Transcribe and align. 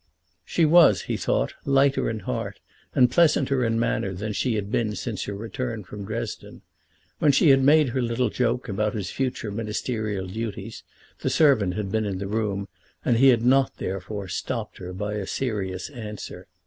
She 0.43 0.65
was, 0.65 1.03
he 1.03 1.15
thought, 1.15 1.53
lighter 1.63 2.09
in 2.09 2.21
heart 2.21 2.59
and 2.95 3.11
pleasanter 3.11 3.63
in 3.63 3.79
manner 3.79 4.15
than 4.15 4.33
she 4.33 4.55
had 4.55 4.71
been 4.71 4.95
since 4.95 5.25
her 5.25 5.35
return 5.35 5.83
from 5.83 6.05
Dresden. 6.05 6.63
When 7.19 7.31
she 7.31 7.51
had 7.51 7.61
made 7.61 7.89
her 7.89 8.01
little 8.01 8.31
joke 8.31 8.67
about 8.67 8.95
his 8.95 9.11
future 9.11 9.51
ministerial 9.51 10.25
duties 10.25 10.81
the 11.19 11.29
servant 11.29 11.75
had 11.75 11.91
been 11.91 12.05
in 12.05 12.17
the 12.17 12.25
room, 12.25 12.67
and 13.05 13.17
he 13.17 13.27
had 13.29 13.43
not, 13.45 13.77
therefore, 13.77 14.27
stopped 14.27 14.79
her 14.79 14.91
by 14.91 15.17
a 15.17 15.27
serious 15.27 15.87
answer. 15.91 16.47